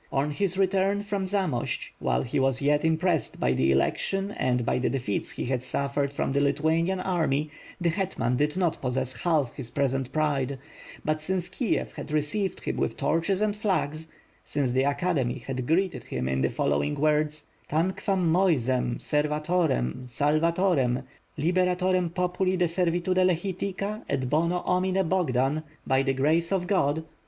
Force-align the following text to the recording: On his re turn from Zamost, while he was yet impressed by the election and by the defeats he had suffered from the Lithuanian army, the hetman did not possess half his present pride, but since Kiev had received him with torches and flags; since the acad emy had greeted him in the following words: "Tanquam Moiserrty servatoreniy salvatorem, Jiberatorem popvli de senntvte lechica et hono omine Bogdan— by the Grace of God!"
On 0.11 0.31
his 0.31 0.57
re 0.57 0.65
turn 0.65 1.01
from 1.01 1.27
Zamost, 1.27 1.91
while 1.99 2.23
he 2.23 2.39
was 2.39 2.59
yet 2.59 2.83
impressed 2.83 3.39
by 3.39 3.51
the 3.53 3.71
election 3.71 4.31
and 4.31 4.65
by 4.65 4.79
the 4.79 4.89
defeats 4.89 5.29
he 5.29 5.45
had 5.45 5.61
suffered 5.61 6.11
from 6.11 6.31
the 6.33 6.39
Lithuanian 6.41 6.99
army, 6.99 7.51
the 7.79 7.89
hetman 7.89 8.35
did 8.35 8.57
not 8.57 8.81
possess 8.81 9.13
half 9.13 9.53
his 9.53 9.69
present 9.69 10.11
pride, 10.11 10.57
but 11.05 11.21
since 11.21 11.49
Kiev 11.49 11.91
had 11.93 12.09
received 12.09 12.61
him 12.61 12.77
with 12.77 12.97
torches 12.97 13.41
and 13.41 13.55
flags; 13.55 14.07
since 14.43 14.71
the 14.71 14.85
acad 14.85 15.17
emy 15.17 15.43
had 15.43 15.67
greeted 15.67 16.05
him 16.05 16.27
in 16.27 16.41
the 16.41 16.49
following 16.49 16.95
words: 16.95 17.45
"Tanquam 17.69 18.25
Moiserrty 18.27 18.97
servatoreniy 18.97 20.09
salvatorem, 20.09 21.03
Jiberatorem 21.37 22.09
popvli 22.09 22.57
de 22.57 22.67
senntvte 22.67 23.23
lechica 23.23 24.01
et 24.09 24.21
hono 24.31 24.65
omine 24.65 25.07
Bogdan— 25.07 25.61
by 25.91 26.01
the 26.01 26.15
Grace 26.15 26.51
of 26.51 26.65
God!" 26.65 27.03